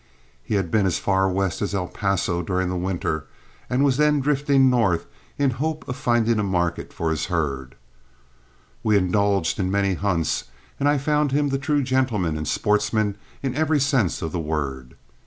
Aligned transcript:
He 0.43 0.55
had 0.55 0.71
been 0.71 0.87
as 0.87 0.97
far 0.97 1.29
west 1.29 1.61
as 1.61 1.75
El 1.75 1.87
Paso 1.87 2.41
during 2.41 2.69
the 2.69 2.75
winter, 2.75 3.27
and 3.69 3.83
was 3.85 3.97
then 3.97 4.19
drifting 4.19 4.67
north 4.67 5.05
in 5.37 5.49
the 5.49 5.55
hope 5.57 5.87
of 5.87 5.95
finding 5.95 6.39
a 6.39 6.43
market 6.43 6.91
for 6.91 7.11
his 7.11 7.25
herd. 7.27 7.75
We 8.81 8.97
indulged 8.97 9.59
in 9.59 9.69
many 9.69 9.93
hunts, 9.93 10.45
and 10.79 10.89
I 10.89 10.97
found 10.97 11.33
him 11.33 11.49
the 11.49 11.59
true 11.59 11.83
gentleman 11.83 12.35
and 12.35 12.47
sportsman 12.47 13.15
in 13.43 13.53
every 13.53 13.79
sense 13.79 14.23
of 14.23 14.31
the 14.31 14.39
word. 14.39 14.95